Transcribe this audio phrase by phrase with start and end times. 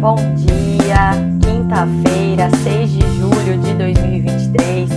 [0.00, 1.12] Bom dia,
[1.42, 4.88] quinta-feira, 6 de julho de 2023.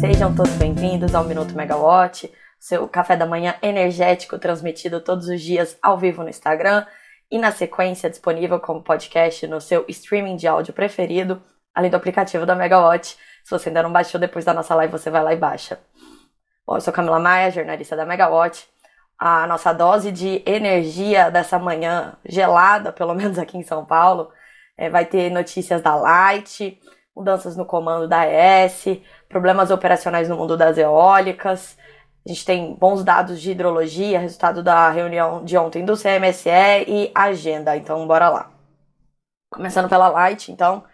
[0.00, 5.78] Sejam todos bem-vindos ao Minuto Megawatt, seu café da manhã energético transmitido todos os dias
[5.82, 6.86] ao vivo no Instagram
[7.30, 11.42] e na sequência disponível como podcast no seu streaming de áudio preferido,
[11.74, 13.16] além do aplicativo da Megawatt.
[13.44, 15.78] Se você ainda não baixou depois da nossa live, você vai lá e baixa.
[16.66, 18.66] Bom, eu sou Camila Maia, jornalista da Megawatt
[19.18, 24.30] a nossa dose de energia dessa manhã gelada, pelo menos aqui em São Paulo.
[24.76, 26.78] É, vai ter notícias da Light,
[27.16, 31.76] mudanças no comando da ES, problemas operacionais no mundo das eólicas.
[32.26, 36.50] A gente tem bons dados de hidrologia, resultado da reunião de ontem do CMSE
[36.86, 37.76] e agenda.
[37.76, 38.50] Então, bora lá.
[39.50, 40.84] Começando pela Light, então.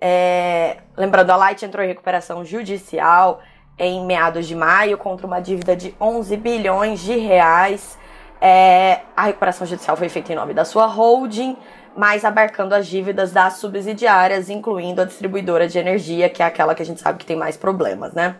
[0.00, 0.78] É...
[0.96, 3.42] Lembrando, a Light entrou em recuperação judicial
[3.78, 7.98] em meados de maio contra uma dívida de 11 bilhões de reais.
[8.40, 11.56] É, a recuperação judicial foi feita em nome da sua holding,
[11.96, 16.82] mas abarcando as dívidas das subsidiárias, incluindo a distribuidora de energia, que é aquela que
[16.82, 18.36] a gente sabe que tem mais problemas, né?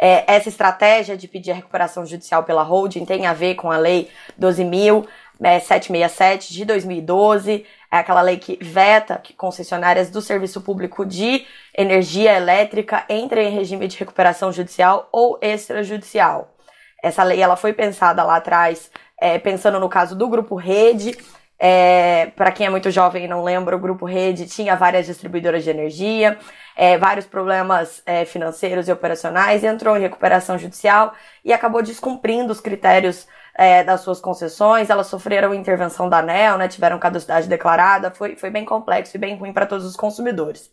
[0.00, 3.76] É, essa estratégia de pedir a recuperação judicial pela holding tem a ver com a
[3.76, 11.46] Lei 12.767 de 2012, é aquela lei que veta que concessionárias do serviço público de
[11.76, 16.56] energia elétrica entrem em regime de recuperação judicial ou extrajudicial.
[17.02, 18.90] Essa lei ela foi pensada lá atrás,
[19.22, 21.16] é, pensando no caso do Grupo Rede.
[21.58, 25.62] É, Para quem é muito jovem e não lembra, o Grupo Rede tinha várias distribuidoras
[25.62, 26.36] de energia,
[26.76, 31.14] é, vários problemas é, financeiros e operacionais, entrou em recuperação judicial
[31.44, 36.66] e acabou descumprindo os critérios é, das suas concessões, elas sofreram intervenção da ANEL, né,
[36.66, 40.72] tiveram caducidade declarada, foi, foi bem complexo e bem ruim para todos os consumidores.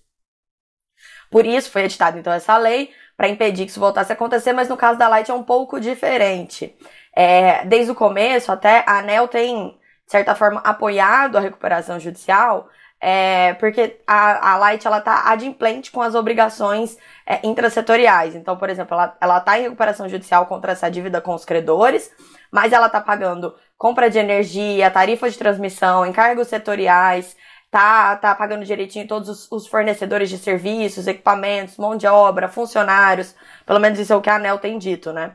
[1.30, 4.70] Por isso foi editada então essa lei para impedir que isso voltasse a acontecer, mas
[4.70, 6.76] no caso da Light é um pouco diferente.
[7.16, 12.70] É, desde o começo, até a ANEL tem, de certa forma, apoiado a recuperação judicial,
[13.02, 18.36] é, porque a, a Light ela está adimplente com as obrigações é, intrasetoriais.
[18.36, 22.12] Então, por exemplo, ela está em recuperação judicial contra essa dívida com os credores,
[22.52, 27.36] mas ela está pagando compra de energia, tarifa de transmissão, encargos setoriais,
[27.72, 33.36] tá, tá pagando direitinho todos os, os, fornecedores de serviços, equipamentos, mão de obra, funcionários,
[33.66, 35.32] pelo menos isso é o que a ANEL tem dito, né?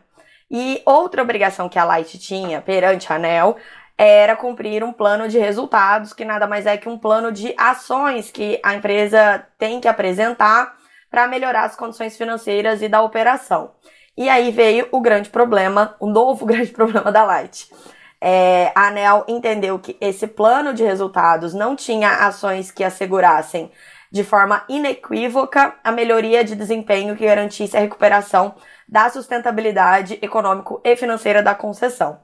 [0.57, 3.57] E outra obrigação que a Light tinha perante a ANEL
[3.99, 8.31] era cumprir um plano de resultados, que nada mais é que um plano de ações
[8.31, 10.77] que a empresa tem que apresentar
[11.11, 13.73] para melhorar as condições financeiras e da operação.
[14.17, 17.69] E aí veio o grande problema, o novo grande problema da Light.
[18.21, 23.73] É, a ANEL entendeu que esse plano de resultados não tinha ações que assegurassem
[24.15, 28.55] de forma inequívoca a melhoria de desempenho que garantisse a recuperação
[28.89, 32.21] da sustentabilidade econômico e financeira da concessão.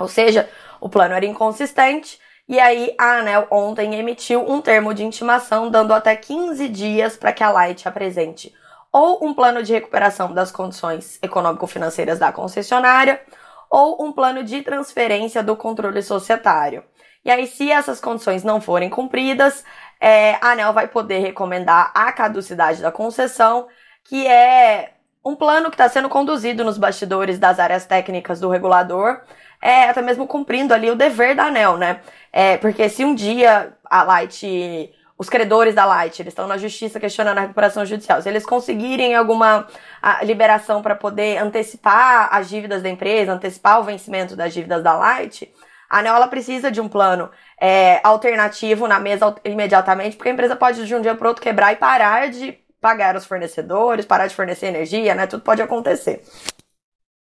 [0.00, 0.48] Ou seja,
[0.80, 5.92] o plano era inconsistente e aí a ANEL ontem emitiu um termo de intimação dando
[5.92, 8.50] até 15 dias para que a Light apresente
[8.90, 13.20] ou um plano de recuperação das condições econômico-financeiras da concessionária,
[13.68, 16.84] ou um plano de transferência do controle societário.
[17.24, 19.64] E aí, se essas condições não forem cumpridas,
[20.00, 23.66] é, a ANEL vai poder recomendar a caducidade da concessão,
[24.04, 24.92] que é
[25.24, 29.22] um plano que está sendo conduzido nos bastidores das áreas técnicas do regulador,
[29.62, 32.00] é, até mesmo cumprindo ali o dever da ANEL, né?
[32.30, 36.98] É, porque se um dia a Light os credores da Light, eles estão na justiça
[36.98, 38.20] questionando a recuperação judicial.
[38.20, 39.66] Se eles conseguirem alguma
[40.22, 45.50] liberação para poder antecipar as dívidas da empresa, antecipar o vencimento das dívidas da Light,
[45.88, 47.30] a ANEL ela precisa de um plano
[47.60, 51.72] é, alternativo na mesa imediatamente, porque a empresa pode de um dia para outro quebrar
[51.72, 55.26] e parar de pagar os fornecedores, parar de fornecer energia, né?
[55.26, 56.22] Tudo pode acontecer.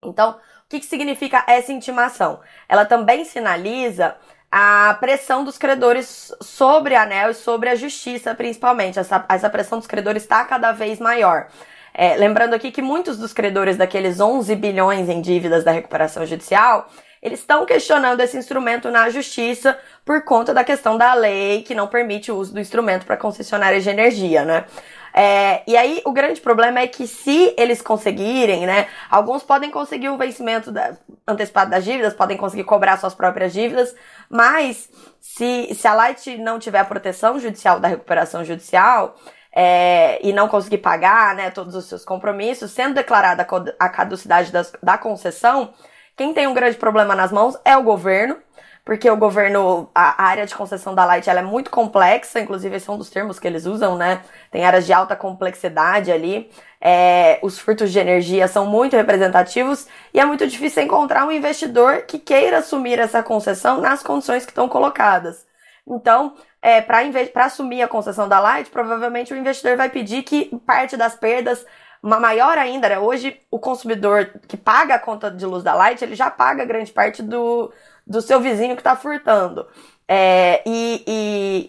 [0.06, 2.40] Então, o que, que significa essa intimação?
[2.70, 4.16] Ela também sinaliza
[4.52, 9.00] a pressão dos credores sobre a ANEL e sobre a justiça, principalmente.
[9.00, 11.48] Essa, essa pressão dos credores está cada vez maior.
[11.94, 16.88] É, lembrando aqui que muitos dos credores daqueles 11 bilhões em dívidas da recuperação judicial,
[17.28, 21.88] eles estão questionando esse instrumento na justiça por conta da questão da lei que não
[21.88, 24.66] permite o uso do instrumento para concessionárias de energia, né?
[25.14, 30.10] É, e aí o grande problema é que se eles conseguirem, né, alguns podem conseguir
[30.10, 30.96] o vencimento da,
[31.28, 33.96] antecipado das dívidas, podem conseguir cobrar suas próprias dívidas,
[34.30, 34.88] mas
[35.20, 39.16] se, se a Light não tiver a proteção judicial da recuperação judicial,
[39.60, 43.48] é, e não conseguir pagar né, todos os seus compromissos, sendo declarada
[43.80, 45.74] a caducidade das, da concessão,
[46.18, 48.38] quem tem um grande problema nas mãos é o governo,
[48.84, 52.90] porque o governo, a área de concessão da Light ela é muito complexa, inclusive esse
[52.90, 54.22] é um dos termos que eles usam, né?
[54.50, 56.50] Tem áreas de alta complexidade ali.
[56.82, 62.04] É, os furtos de energia são muito representativos e é muito difícil encontrar um investidor
[62.04, 65.46] que queira assumir essa concessão nas condições que estão colocadas.
[65.86, 70.98] Então, é, para assumir a concessão da Light, provavelmente o investidor vai pedir que parte
[70.98, 71.66] das perdas,
[72.02, 73.00] maior ainda, né?
[73.00, 76.92] Hoje, o consumidor que paga a conta de luz da Light, ele já paga grande
[76.92, 77.72] parte do,
[78.06, 79.68] do seu vizinho que está furtando.
[80.08, 81.04] É, e,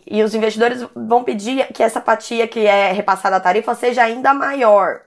[0.06, 4.02] e, e os investidores vão pedir que essa fatia que é repassada à tarifa seja
[4.04, 5.02] ainda maior.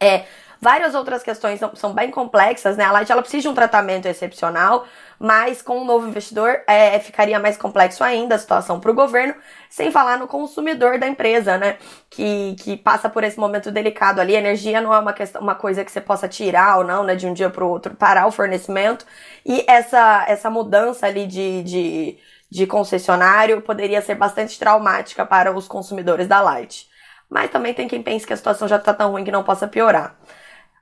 [0.00, 0.24] É,
[0.64, 2.84] várias outras questões são, são, bem complexas, né?
[2.84, 4.86] A Light ela precisa de um tratamento excepcional,
[5.18, 9.34] mas com um novo investidor é, ficaria mais complexo ainda a situação para o governo,
[9.68, 11.76] sem falar no consumidor da empresa, né?
[12.08, 14.34] Que, que passa por esse momento delicado ali.
[14.34, 17.14] Energia não é uma, questão, uma coisa que você possa tirar ou não, né?
[17.14, 19.04] De um dia para o outro, parar o fornecimento.
[19.44, 22.18] E essa, essa mudança ali de, de
[22.50, 26.88] de concessionário poderia ser bastante traumática para os consumidores da Light.
[27.28, 29.66] Mas também tem quem pense que a situação já está tão ruim que não possa
[29.66, 30.16] piorar.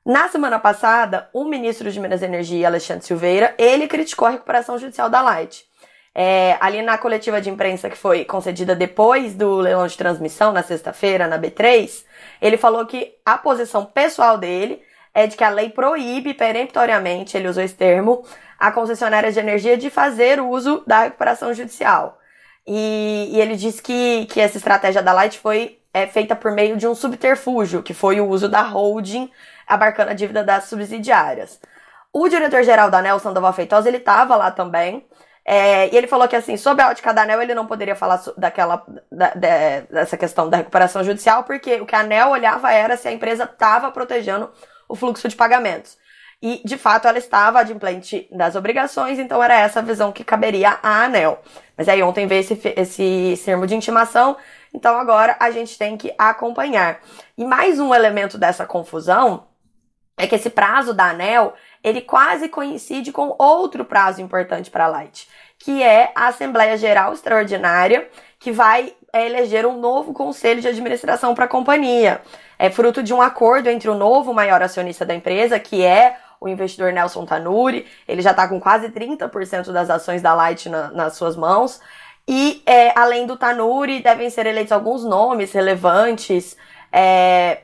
[0.04, 4.76] Na semana passada, o ministro de Minas e Energia, Alexandre Silveira, ele criticou a recuperação
[4.76, 5.64] judicial da Light.
[6.12, 10.62] É, ali na coletiva de imprensa que foi concedida depois do leilão de transmissão, na
[10.62, 12.04] sexta-feira, na B3,
[12.40, 14.82] ele falou que a posição pessoal dele
[15.14, 18.24] é de que a lei proíbe peremptoriamente, ele usou esse termo,
[18.58, 22.18] a concessionária de energia de fazer uso da recuperação judicial.
[22.66, 26.76] E, e ele disse que, que essa estratégia da Light foi é, feita por meio
[26.76, 29.30] de um subterfúgio, que foi o uso da holding
[29.72, 31.60] abarcando a dívida das subsidiárias.
[32.12, 35.06] O diretor-geral da ANEL, Sandoval Feitosa, ele estava lá também,
[35.44, 38.22] é, e ele falou que, assim, sob a ótica da ANEL, ele não poderia falar
[38.36, 42.96] daquela, da, de, dessa questão da recuperação judicial, porque o que a ANEL olhava era
[42.96, 44.50] se a empresa estava protegendo
[44.88, 45.98] o fluxo de pagamentos.
[46.40, 50.78] E, de fato, ela estava adimplente das obrigações, então era essa a visão que caberia
[50.82, 51.40] à ANEL.
[51.76, 54.36] Mas aí ontem veio esse, esse termo de intimação,
[54.74, 57.00] então agora a gente tem que acompanhar.
[57.38, 59.46] E mais um elemento dessa confusão
[60.16, 64.88] é que esse prazo da ANEL, ele quase coincide com outro prazo importante para a
[64.88, 65.28] Light,
[65.58, 71.34] que é a Assembleia Geral Extraordinária, que vai é, eleger um novo conselho de administração
[71.34, 72.20] para a companhia.
[72.58, 76.48] É fruto de um acordo entre o novo maior acionista da empresa, que é o
[76.48, 81.14] investidor Nelson Tanuri, ele já está com quase 30% das ações da Light na, nas
[81.14, 81.80] suas mãos.
[82.26, 86.56] E, é, além do Tanuri, devem ser eleitos alguns nomes relevantes,
[86.92, 87.62] é,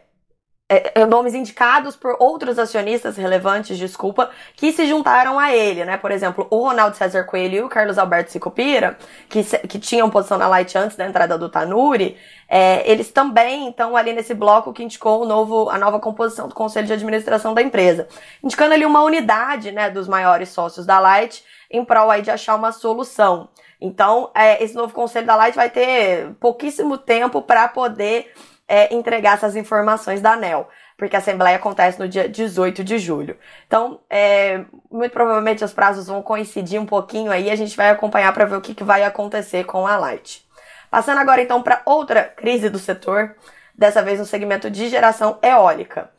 [0.68, 5.96] é, nomes indicados por outros acionistas relevantes, desculpa, que se juntaram a ele, né?
[5.96, 8.98] Por exemplo, o Ronaldo César Coelho e o Carlos Alberto Sicupira,
[9.30, 13.96] que, que tinham posição na Light antes da entrada do Tanuri, é, eles também estão
[13.96, 17.62] ali nesse bloco que indicou o novo, a nova composição do Conselho de Administração da
[17.62, 18.06] empresa.
[18.44, 22.54] Indicando ali uma unidade, né, dos maiores sócios da Light em prol aí de achar
[22.54, 23.48] uma solução.
[23.80, 28.32] Então, é, esse novo Conselho da Light vai ter pouquíssimo tempo para poder
[28.68, 33.38] é, entregar essas informações da ANEL, porque a Assembleia acontece no dia 18 de julho.
[33.66, 38.32] Então, é, muito provavelmente os prazos vão coincidir um pouquinho aí, a gente vai acompanhar
[38.34, 40.46] para ver o que, que vai acontecer com a Light.
[40.90, 43.34] Passando agora então para outra crise do setor,
[43.74, 46.10] dessa vez no segmento de geração eólica.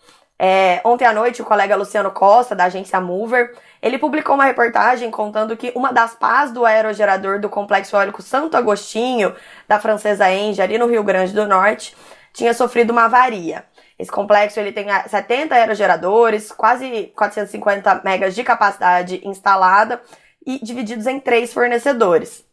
[0.41, 5.11] É, ontem à noite, o colega Luciano Costa, da agência Mover, ele publicou uma reportagem
[5.11, 9.35] contando que uma das pás do aerogerador do complexo eólico Santo Agostinho,
[9.67, 11.93] da francesa Engie, ali no Rio Grande do Norte,
[12.33, 13.65] tinha sofrido uma avaria.
[13.97, 20.01] Esse complexo ele tem 70 aerogeradores, quase 450 megas de capacidade instalada
[20.45, 22.45] e divididos em três fornecedores.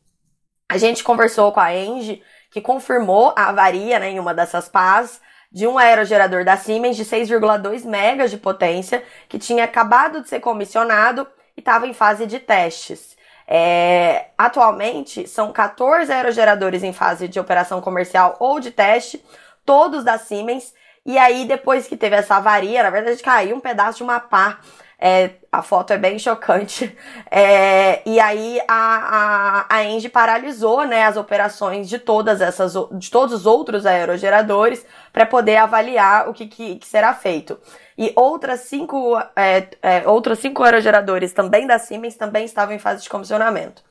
[0.68, 5.20] A gente conversou com a Engie, que confirmou a avaria né, em uma dessas pás
[5.52, 10.40] de um aerogerador da Siemens de 6,2 megas de potência, que tinha acabado de ser
[10.40, 13.16] comissionado e estava em fase de testes.
[13.48, 19.24] É, atualmente, são 14 aerogeradores em fase de operação comercial ou de teste,
[19.66, 20.72] todos da Siemens.
[21.04, 24.58] E aí, depois que teve essa avaria, na verdade caiu um pedaço de uma pá.
[24.98, 26.96] É, a foto é bem chocante.
[27.30, 33.10] É, e aí a, a, a Engie paralisou né, as operações de todas essas de
[33.10, 37.58] todos os outros aerogeradores para poder avaliar o que, que, que, será feito.
[37.98, 43.02] E outras cinco, é, é, outros cinco aerogeradores também da Siemens também estavam em fase
[43.02, 43.82] de comissionamento.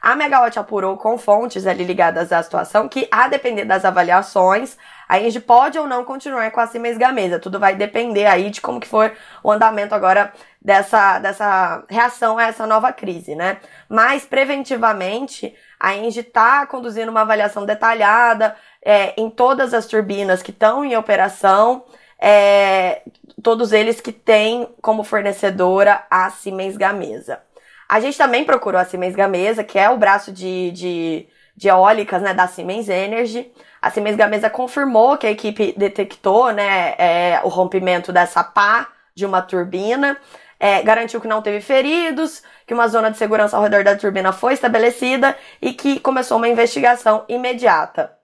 [0.00, 5.18] A Megawatt apurou com fontes ali ligadas à situação que, a depender das avaliações, a
[5.18, 7.38] gente pode ou não continuar com a Siemens Gamesa.
[7.38, 12.44] Tudo vai depender aí de como que for o andamento agora dessa, dessa reação a
[12.44, 13.58] essa nova crise, né?
[13.88, 20.50] Mas, preventivamente, a Engie está conduzindo uma avaliação detalhada é, em todas as turbinas que
[20.50, 21.84] estão em operação,
[22.18, 23.02] é,
[23.42, 27.49] todos eles que têm como fornecedora a Siemens Gamesa.
[27.90, 32.22] A gente também procurou a Siemens Gamesa, que é o braço de, de, de eólicas
[32.22, 33.50] né, da Siemens Energy.
[33.82, 39.26] A Siemens Gamesa confirmou que a equipe detectou né, é, o rompimento dessa pá de
[39.26, 40.16] uma turbina.
[40.60, 44.32] é, garantiu que não teve feridos, que uma zona de segurança ao redor da turbina
[44.32, 48.19] foi estabelecida e que começou uma investigação imediata.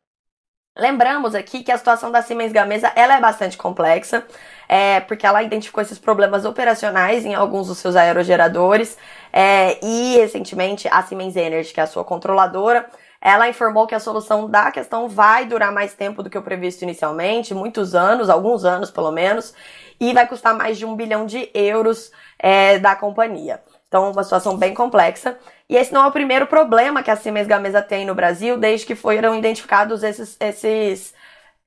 [0.78, 4.26] Lembramos aqui que a situação da Siemens Gamesa ela é bastante complexa,
[4.68, 8.98] é, porque ela identificou esses problemas operacionais em alguns dos seus aerogeradores
[9.32, 12.86] é, e recentemente a Siemens Energy, que é a sua controladora,
[13.22, 16.82] ela informou que a solução da questão vai durar mais tempo do que o previsto
[16.82, 19.54] inicialmente, muitos anos, alguns anos pelo menos,
[19.98, 23.62] e vai custar mais de um bilhão de euros é, da companhia.
[23.88, 25.38] Então, uma situação bem complexa.
[25.68, 28.86] E esse não é o primeiro problema que a Siemens Gamesa tem no Brasil, desde
[28.86, 31.14] que foram identificados esses, esses,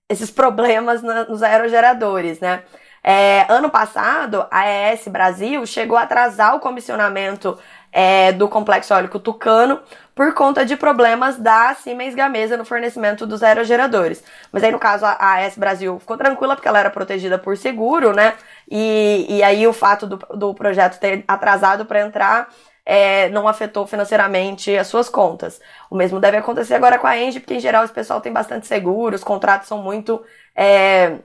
[0.08, 2.64] esses problemas na, nos aerogeradores, né?
[3.04, 7.58] É, ano passado, a ES Brasil chegou a atrasar o comissionamento
[7.92, 9.80] é, do complexo eólico Tucano
[10.14, 14.24] por conta de problemas da Siemens Gamesa no fornecimento dos aerogeradores.
[14.52, 18.14] Mas aí, no caso, a AES Brasil ficou tranquila porque ela era protegida por seguro,
[18.14, 18.34] né?
[18.70, 22.50] E, e aí o fato do, do projeto ter atrasado para entrar
[22.92, 25.62] é, não afetou financeiramente as suas contas.
[25.92, 28.66] O mesmo deve acontecer agora com a Engie, porque em geral esse pessoal tem bastante
[28.66, 30.20] seguro, os contratos são muito
[30.56, 31.20] é,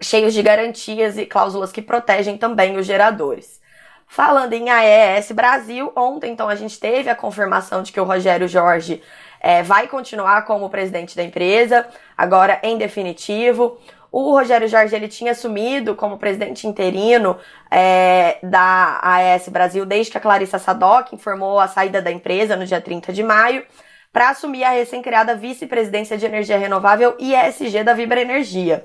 [0.00, 3.60] cheios de garantias e cláusulas que protegem também os geradores.
[4.06, 8.46] Falando em AES Brasil, ontem então a gente teve a confirmação de que o Rogério
[8.46, 9.02] Jorge
[9.40, 13.80] é, vai continuar como presidente da empresa, agora em definitivo.
[14.10, 17.38] O Rogério Jorge ele tinha assumido como presidente interino
[17.70, 22.64] é, da AES Brasil desde que a Clarissa Sadoc informou a saída da empresa no
[22.64, 23.64] dia 30 de maio
[24.12, 28.84] para assumir a recém-criada vice-presidência de energia renovável e ESG da Vibra Energia.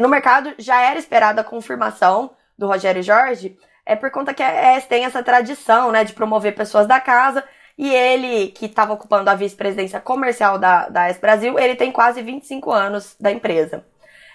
[0.00, 4.76] No mercado já era esperada a confirmação do Rogério Jorge, é por conta que a
[4.76, 7.44] ES tem essa tradição, né, de promover pessoas da casa,
[7.76, 12.70] e ele, que estava ocupando a vice-presidência comercial da, da Brasil, ele tem quase 25
[12.70, 13.84] anos da empresa.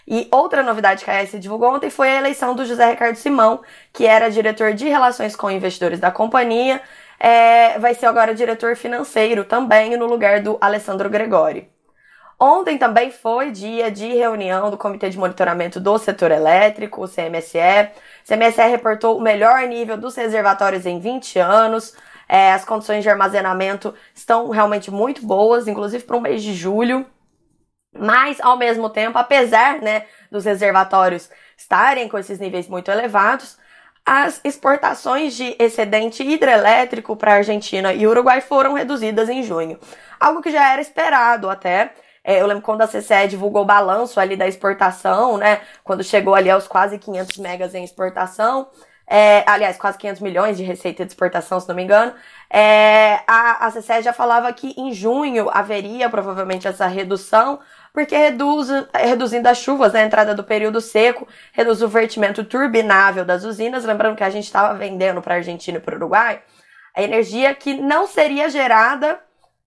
[0.08, 3.62] E outra novidade que a ES divulgou ontem foi a eleição do José Ricardo Simão,
[3.94, 6.82] que era diretor de relações com investidores da companhia,
[7.20, 11.70] é, vai ser agora diretor financeiro também, no lugar do Alessandro Gregori.
[12.40, 17.60] Ontem também foi dia de reunião do Comitê de Monitoramento do Setor Elétrico, o CMSE.
[18.24, 21.94] O CMSE reportou o melhor nível dos reservatórios em 20 anos.
[22.30, 27.06] É, as condições de armazenamento estão realmente muito boas, inclusive para o mês de julho.
[28.00, 33.58] Mas, ao mesmo tempo, apesar né, dos reservatórios estarem com esses níveis muito elevados,
[34.06, 39.78] as exportações de excedente hidrelétrico para a Argentina e Uruguai foram reduzidas em junho.
[40.20, 41.92] Algo que já era esperado até,
[42.24, 45.62] é, eu lembro quando a CCE divulgou o balanço ali da exportação, né?
[45.84, 48.68] Quando chegou ali aos quase 500 megas em exportação.
[49.08, 52.14] É, aliás, quase 500 milhões de receita de exportação, se não me engano.
[52.50, 57.60] É, a, a CCE já falava que em junho haveria provavelmente essa redução,
[57.94, 63.26] porque reduz, reduzindo as chuvas, né, a entrada do período seco, reduz o vertimento turbinável
[63.26, 63.86] das usinas.
[63.86, 66.42] Lembrando que a gente estava vendendo para a Argentina e para o Uruguai
[66.96, 69.20] a energia que não seria gerada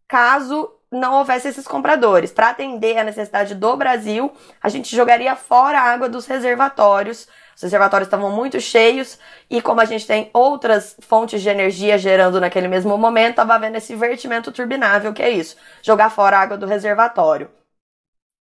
[0.07, 2.31] caso não houvesse esses compradores.
[2.31, 4.31] Para atender a necessidade do Brasil,
[4.63, 7.27] a gente jogaria fora a água dos reservatórios.
[7.57, 12.41] Os reservatórios estavam muito cheios e como a gente tem outras fontes de energia gerando
[12.41, 16.59] naquele mesmo momento, estava havendo esse vertimento turbinável, que é isso, jogar fora a água
[16.59, 17.51] do reservatório.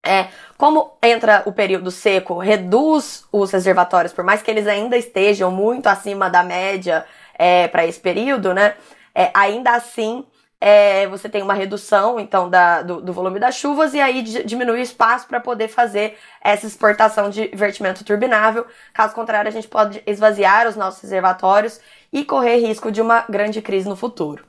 [0.03, 5.51] É, como entra o período seco, reduz os reservatórios, por mais que eles ainda estejam
[5.51, 7.05] muito acima da média
[7.37, 8.75] é, para esse período, né?
[9.13, 10.25] É, ainda assim
[10.61, 14.79] é, você tem uma redução então da, do, do, volume das chuvas e aí diminui
[14.79, 18.67] o espaço para poder fazer essa exportação de vertimento turbinável.
[18.93, 21.81] Caso contrário, a gente pode esvaziar os nossos reservatórios
[22.13, 24.45] e correr risco de uma grande crise no futuro.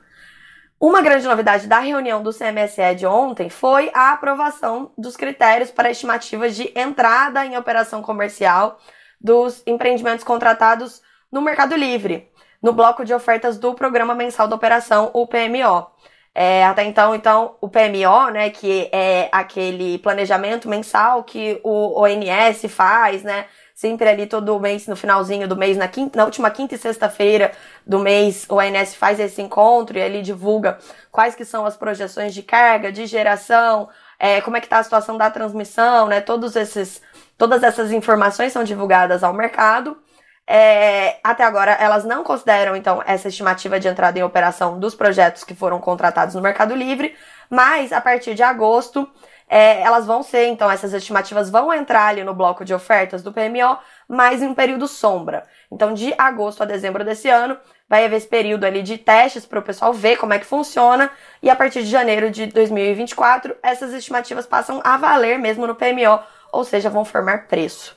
[0.85, 5.89] Uma grande novidade da reunião do CMSE de ontem foi a aprovação dos critérios para
[5.89, 8.77] estimativas de entrada em operação comercial
[9.17, 12.29] dos empreendimentos contratados no Mercado Livre,
[12.61, 15.87] no bloco de ofertas do Programa Mensal da Operação, o PMO.
[16.35, 22.65] É, até então, então, o PMO, né, que é aquele planejamento mensal que o ONS
[22.67, 26.75] faz, né, sempre ali todo mês, no finalzinho do mês, na, quinta, na última quinta
[26.75, 27.51] e sexta-feira
[27.85, 30.77] do mês, o ONS faz esse encontro e ali divulga
[31.11, 33.89] quais que são as projeções de carga, de geração,
[34.19, 37.01] é, como é que está a situação da transmissão, né, todos esses,
[37.37, 39.97] todas essas informações são divulgadas ao mercado.
[40.45, 45.43] É, até agora, elas não consideram, então, essa estimativa de entrada em operação dos projetos
[45.43, 47.15] que foram contratados no Mercado Livre,
[47.49, 49.09] mas a partir de agosto,
[49.53, 53.31] é, elas vão ser, então, essas estimativas vão entrar ali no bloco de ofertas do
[53.31, 55.45] PMO, mas em um período sombra.
[55.71, 57.55] Então, de agosto a dezembro desse ano,
[57.87, 61.11] vai haver esse período ali de testes para o pessoal ver como é que funciona,
[61.39, 66.19] e a partir de janeiro de 2024, essas estimativas passam a valer mesmo no PMO,
[66.51, 67.95] ou seja, vão formar preço.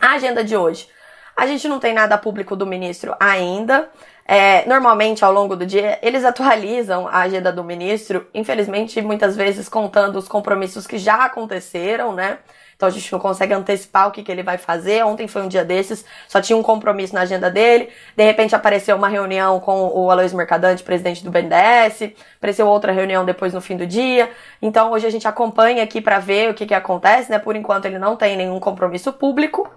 [0.00, 0.88] A agenda de hoje.
[1.36, 3.90] A gente não tem nada público do ministro ainda.
[4.30, 9.70] É, normalmente, ao longo do dia, eles atualizam a agenda do ministro, infelizmente, muitas vezes
[9.70, 12.38] contando os compromissos que já aconteceram, né?
[12.76, 15.02] Então a gente não consegue antecipar o que, que ele vai fazer.
[15.04, 17.88] Ontem foi um dia desses, só tinha um compromisso na agenda dele.
[18.14, 22.12] De repente apareceu uma reunião com o Aloysio Mercadante, presidente do BNDES.
[22.36, 24.30] Apareceu outra reunião depois no fim do dia.
[24.62, 27.38] Então hoje a gente acompanha aqui para ver o que, que acontece, né?
[27.40, 29.68] Por enquanto ele não tem nenhum compromisso público.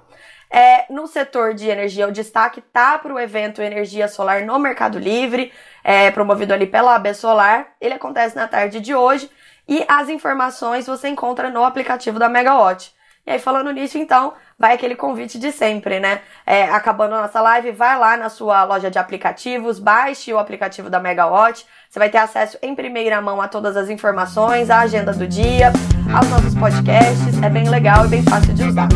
[0.53, 4.99] É, no setor de energia, o destaque tá para o evento Energia Solar no Mercado
[4.99, 7.73] Livre, é, promovido ali pela AB Solar.
[7.79, 9.31] Ele acontece na tarde de hoje.
[9.65, 12.93] E as informações você encontra no aplicativo da Megawatt.
[13.31, 16.19] E aí, falando nisso, então, vai aquele convite de sempre, né?
[16.45, 20.89] É, acabando a nossa live, vai lá na sua loja de aplicativos, baixe o aplicativo
[20.89, 21.65] da Megawatt.
[21.89, 25.71] Você vai ter acesso em primeira mão a todas as informações, a agenda do dia,
[26.13, 27.41] aos nossos podcasts.
[27.41, 28.89] É bem legal e bem fácil de usar.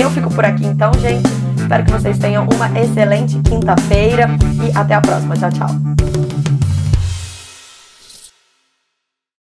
[0.00, 1.28] Eu fico por aqui então, gente.
[1.60, 4.26] Espero que vocês tenham uma excelente quinta-feira
[4.64, 5.36] e até a próxima.
[5.36, 6.05] Tchau, tchau.